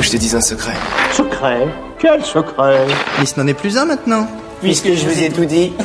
[0.00, 0.72] Que je te dise un secret.
[1.12, 1.68] Secret?
[1.98, 2.86] Quel secret?
[3.18, 4.26] Mais ce n'en est plus un maintenant.
[4.62, 5.72] Puisque je vous ai tout dit.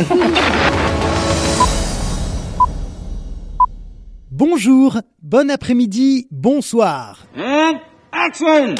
[4.32, 7.26] Bonjour, bon après-midi, bonsoir.
[8.12, 8.76] action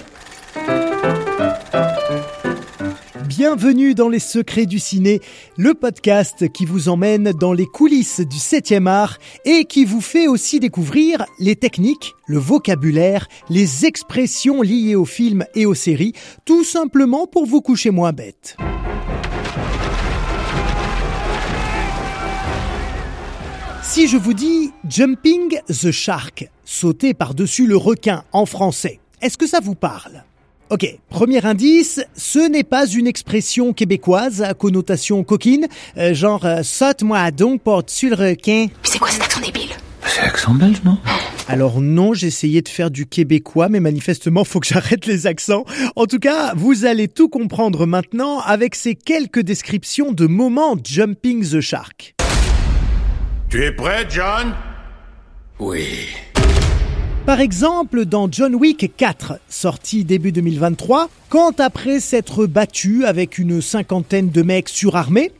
[3.38, 5.20] Bienvenue dans les secrets du ciné,
[5.58, 10.30] le podcast qui vous emmène dans les coulisses du 7e art et qui vous fait
[10.30, 16.14] aussi découvrir les techniques, le vocabulaire, les expressions liées aux films et aux séries,
[16.46, 18.56] tout simplement pour vous coucher moins bête.
[23.84, 29.46] Si je vous dis Jumping the Shark, sauter par-dessus le requin en français, est-ce que
[29.46, 30.24] ça vous parle?
[30.72, 36.64] Ok, premier indice, ce n'est pas une expression québécoise à connotation coquine, euh, genre euh,
[36.64, 38.68] saute-moi donc par-dessus le requin?
[38.82, 39.70] C'est quoi cet accent débile?
[40.08, 40.98] C'est l'accent belge, non?
[41.48, 45.66] Alors non, j'ai essayé de faire du québécois, mais manifestement faut que j'arrête les accents.
[45.96, 51.48] En tout cas, vous allez tout comprendre maintenant avec ces quelques descriptions de moments Jumping
[51.48, 52.16] the Shark.
[53.50, 54.56] Tu es prêt, John?
[55.60, 56.08] Oui.
[57.26, 63.64] Par exemple, dans John Wick 4, sorti début 2023, quand après s'être battu avec une
[63.64, 65.32] cinquantaine de mecs surarmés,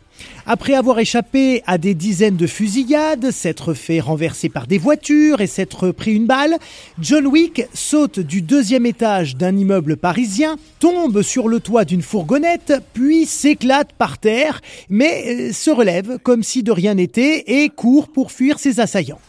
[0.48, 5.48] après avoir échappé à des dizaines de fusillades, s'être fait renverser par des voitures et
[5.48, 6.58] s'être pris une balle,
[7.00, 12.74] John Wick saute du deuxième étage d'un immeuble parisien, tombe sur le toit d'une fourgonnette,
[12.96, 14.60] puis s'éclate par terre,
[14.90, 19.22] mais euh, se relève comme si de rien n'était et court pour fuir ses assaillants.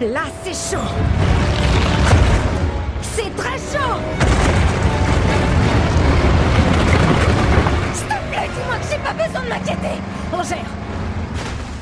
[0.00, 0.82] Là, c'est chaud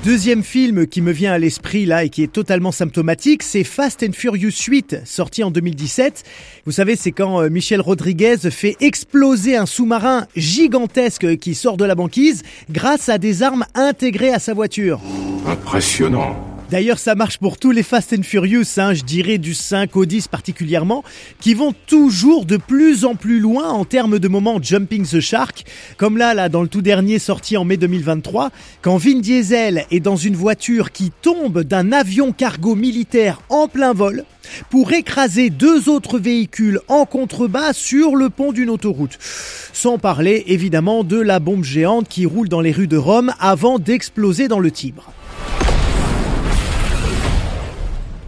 [0.04, 4.02] Deuxième film qui me vient à l'esprit là et qui est totalement symptomatique, c'est Fast
[4.02, 6.24] and Furious 8, sorti en 2017.
[6.64, 11.84] Vous savez, c'est quand euh, Michel Rodriguez fait exploser un sous-marin gigantesque qui sort de
[11.84, 15.00] la banquise grâce à des armes intégrées à sa voiture.
[15.46, 16.49] Impressionnant.
[16.70, 20.04] D'ailleurs, ça marche pour tous les Fast and Furious, hein, je dirais du 5 au
[20.04, 21.02] 10 particulièrement,
[21.40, 25.64] qui vont toujours de plus en plus loin en termes de moments Jumping the Shark,
[25.96, 28.50] comme là, là, dans le tout dernier sorti en mai 2023,
[28.82, 33.92] quand Vin Diesel est dans une voiture qui tombe d'un avion cargo militaire en plein
[33.92, 34.24] vol
[34.70, 39.18] pour écraser deux autres véhicules en contrebas sur le pont d'une autoroute.
[39.72, 43.80] Sans parler évidemment de la bombe géante qui roule dans les rues de Rome avant
[43.80, 45.12] d'exploser dans le Tibre.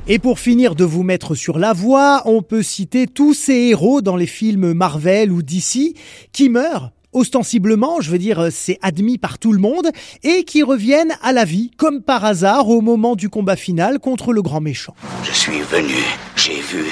[0.08, 4.02] Et pour finir de vous mettre sur la voie, on peut citer tous ces héros
[4.02, 5.94] dans les films Marvel ou DC
[6.32, 9.90] qui meurent ostensiblement, je veux dire, c'est admis par tout le monde,
[10.22, 14.32] et qui reviennent à la vie, comme par hasard, au moment du combat final contre
[14.32, 14.94] le grand méchant.
[15.22, 15.94] Je suis venu,
[16.36, 16.86] j'ai vu,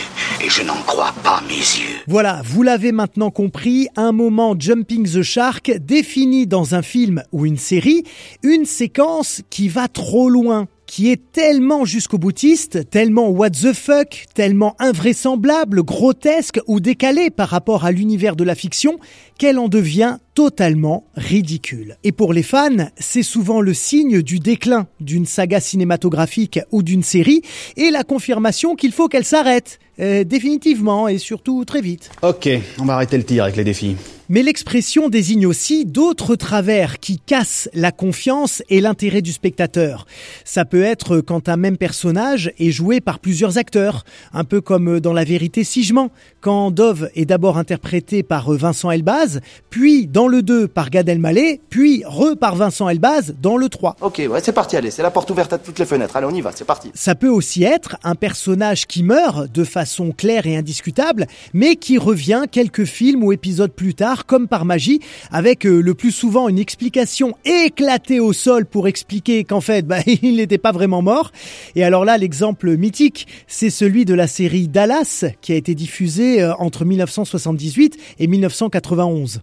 [0.44, 1.96] et je n'en crois pas mes yeux.
[2.06, 7.46] Voilà, vous l'avez maintenant compris, un moment Jumping the Shark défini dans un film ou
[7.46, 8.04] une série,
[8.42, 14.24] une séquence qui va trop loin qui est tellement jusqu'au boutiste, tellement what the fuck,
[14.34, 18.98] tellement invraisemblable, grotesque ou décalé par rapport à l'univers de la fiction,
[19.38, 21.96] qu'elle en devient totalement ridicule.
[22.02, 27.04] Et pour les fans, c'est souvent le signe du déclin d'une saga cinématographique ou d'une
[27.04, 27.42] série,
[27.76, 32.10] et la confirmation qu'il faut qu'elle s'arrête, euh, définitivement et surtout très vite.
[32.22, 32.48] Ok,
[32.80, 33.94] on va arrêter le tir avec les défis.
[34.32, 40.06] Mais l'expression désigne aussi d'autres travers qui cassent la confiance et l'intérêt du spectateur.
[40.44, 45.00] Ça peut être quand un même personnage est joué par plusieurs acteurs, un peu comme
[45.00, 50.06] dans La vérité si je mens, quand Dove est d'abord interprété par Vincent Elbaz, puis
[50.06, 53.96] dans le 2 par Gad Elmaleh, puis re par Vincent Elbaz dans le 3.
[54.00, 56.14] Ok, ouais, c'est parti, allez, c'est la porte ouverte à toutes les fenêtres.
[56.14, 56.92] Allez, on y va, c'est parti.
[56.94, 61.98] Ça peut aussi être un personnage qui meurt de façon claire et indiscutable, mais qui
[61.98, 65.00] revient quelques films ou épisodes plus tard comme par magie,
[65.30, 69.98] avec euh, le plus souvent une explication éclatée au sol pour expliquer qu'en fait, bah,
[70.06, 71.32] il n'était pas vraiment mort.
[71.76, 76.42] Et alors là, l'exemple mythique, c'est celui de la série Dallas, qui a été diffusée
[76.42, 79.40] euh, entre 1978 et 1991.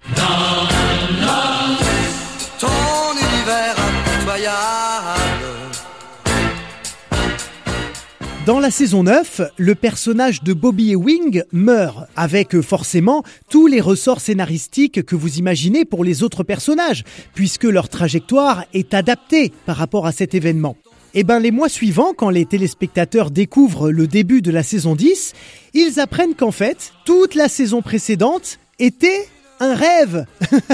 [8.48, 13.82] Dans la saison 9, le personnage de Bobby Ewing meurt, avec euh, forcément tous les
[13.82, 17.04] ressorts scénaristiques que vous imaginez pour les autres personnages,
[17.34, 20.78] puisque leur trajectoire est adaptée par rapport à cet événement.
[21.14, 25.34] Et ben les mois suivants, quand les téléspectateurs découvrent le début de la saison 10,
[25.74, 29.28] ils apprennent qu'en fait, toute la saison précédente était
[29.60, 30.26] un rêve,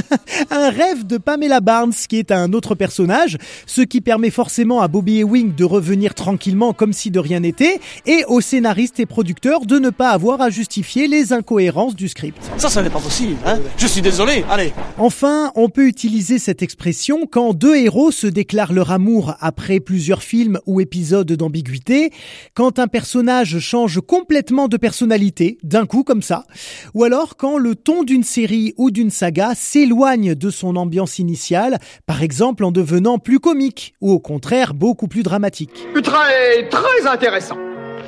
[0.51, 4.88] un rêve de Pamela Barnes, qui est un autre personnage, ce qui permet forcément à
[4.88, 9.65] Bobby Ewing de revenir tranquillement comme si de rien n'était, et aux scénaristes et producteurs
[9.65, 12.38] de ne pas avoir à justifier les incohérences du script.
[12.57, 13.59] Ça, ça n'est pas possible, hein.
[13.77, 14.74] Je suis désolé, allez.
[14.97, 20.24] Enfin, on peut utiliser cette expression quand deux héros se déclarent leur amour après plusieurs
[20.24, 22.12] films ou épisodes d'ambiguïté,
[22.53, 26.45] quand un personnage change complètement de personnalité, d'un coup comme ça,
[26.94, 31.80] ou alors quand le ton d'une série ou d'une saga s'éloigne de son ambiance initiale,
[32.06, 35.88] par exemple en devenant plus comique ou au contraire beaucoup plus dramatique.
[36.04, 37.58] Très, très intéressant.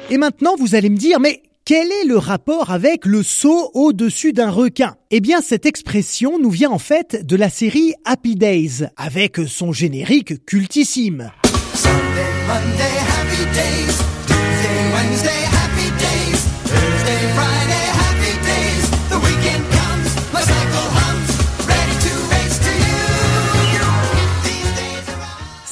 [0.10, 4.34] Et maintenant, vous allez me dire, mais quel est le rapport avec le saut au-dessus
[4.34, 4.98] d'un requin?
[5.10, 9.72] Eh bien, cette expression nous vient en fait de la série Happy Days, avec son
[9.72, 11.32] générique cultissime.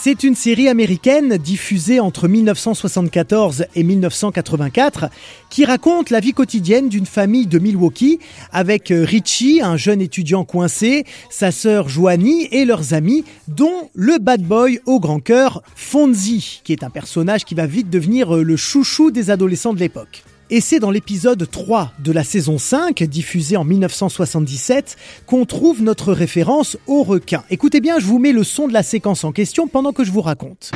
[0.05, 5.05] C'est une série américaine diffusée entre 1974 et 1984
[5.49, 8.19] qui raconte la vie quotidienne d'une famille de Milwaukee
[8.51, 14.17] avec euh, Richie, un jeune étudiant coincé, sa sœur Joanie et leurs amis, dont le
[14.17, 18.43] bad boy au grand cœur Fonzie, qui est un personnage qui va vite devenir euh,
[18.43, 20.25] le chouchou des adolescents de l'époque.
[20.55, 26.13] Et c'est dans l'épisode 3 de la saison 5, diffusé en 1977, qu'on trouve notre
[26.13, 27.43] référence au requin.
[27.49, 30.11] Écoutez bien, je vous mets le son de la séquence en question pendant que je
[30.11, 30.69] vous raconte.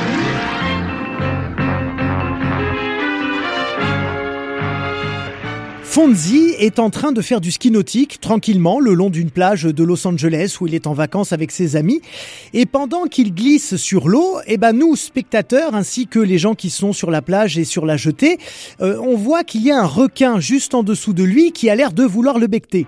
[5.97, 9.83] Fonzie est en train de faire du ski nautique tranquillement le long d'une plage de
[9.83, 12.03] Los Angeles où il est en vacances avec ses amis.
[12.53, 16.69] Et pendant qu'il glisse sur l'eau, eh ben nous, spectateurs, ainsi que les gens qui
[16.69, 18.37] sont sur la plage et sur la jetée,
[18.79, 21.73] euh, on voit qu'il y a un requin juste en dessous de lui qui a
[21.73, 22.85] l'air de vouloir le becter.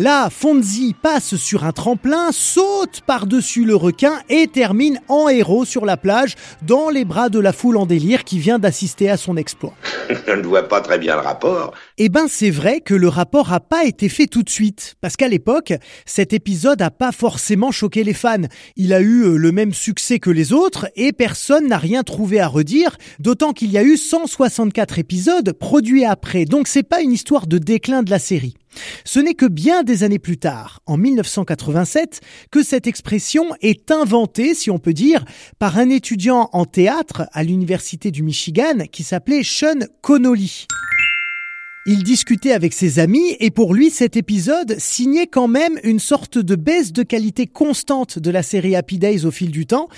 [0.00, 5.84] Là, Fonzie passe sur un tremplin, saute par-dessus le requin et termine en héros sur
[5.84, 9.36] la plage, dans les bras de la foule en délire qui vient d'assister à son
[9.36, 9.74] exploit.
[10.26, 11.74] Je ne vois pas très bien le rapport.
[11.98, 15.18] Eh ben, c'est vrai que le rapport n'a pas été fait tout de suite, parce
[15.18, 15.74] qu'à l'époque,
[16.06, 18.48] cet épisode n'a pas forcément choqué les fans.
[18.76, 22.40] Il a eu euh, le même succès que les autres et personne n'a rien trouvé
[22.40, 26.46] à redire, d'autant qu'il y a eu 164 épisodes produits après.
[26.46, 28.56] Donc c'est pas une histoire de déclin de la série.
[29.04, 32.20] Ce n'est que bien des années plus tard, en 1987,
[32.50, 35.24] que cette expression est inventée, si on peut dire,
[35.58, 40.66] par un étudiant en théâtre à l'université du Michigan qui s'appelait Sean Connolly.
[41.86, 46.36] Il discutait avec ses amis et pour lui cet épisode signait quand même une sorte
[46.36, 49.88] de baisse de qualité constante de la série Happy Days au fil du temps.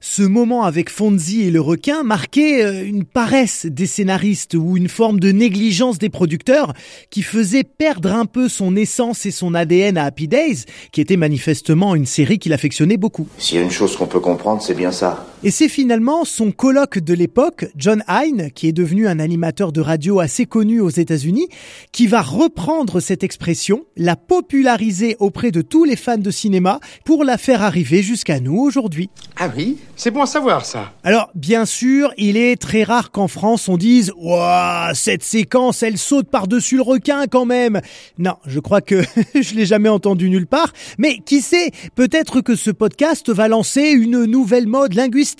[0.00, 4.88] Ce moment avec Fonzie et le requin marquait euh, une paresse des scénaristes ou une
[4.88, 6.74] forme de négligence des producteurs
[7.10, 11.16] qui faisait perdre un peu son essence et son ADN à Happy Days, qui était
[11.16, 13.26] manifestement une série qu'il affectionnait beaucoup.
[13.38, 15.26] S'il y a une chose qu'on peut comprendre, c'est bien ça.
[15.44, 19.80] Et c'est finalement son colloque de l'époque, John Hine, qui est devenu un animateur de
[19.80, 21.48] radio assez connu aux États-Unis,
[21.90, 27.24] qui va reprendre cette expression, la populariser auprès de tous les fans de cinéma pour
[27.24, 29.10] la faire arriver jusqu'à nous aujourd'hui.
[29.36, 30.92] Ah oui, c'est bon à savoir ça.
[31.02, 35.98] Alors, bien sûr, il est très rare qu'en France on dise Waouh, cette séquence, elle
[35.98, 37.80] saute par-dessus le requin quand même.
[38.16, 39.02] Non, je crois que
[39.34, 40.72] je l'ai jamais entendu nulle part.
[40.98, 45.31] Mais qui sait, peut-être que ce podcast va lancer une nouvelle mode linguistique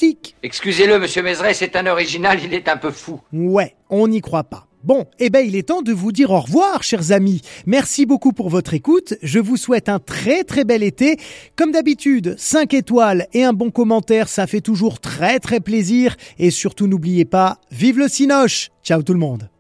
[0.42, 3.20] Excusez-le, monsieur Mézeret, c'est un original, il est un peu fou.
[3.32, 4.66] Ouais, on n'y croit pas.
[4.84, 7.40] Bon, eh ben il est temps de vous dire au revoir, chers amis.
[7.66, 9.14] Merci beaucoup pour votre écoute.
[9.22, 11.18] Je vous souhaite un très très bel été.
[11.54, 16.16] Comme d'habitude, 5 étoiles et un bon commentaire, ça fait toujours très très plaisir.
[16.40, 19.51] Et surtout n'oubliez pas, vive le Cinoche Ciao tout le monde